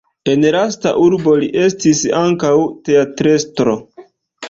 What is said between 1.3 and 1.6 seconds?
li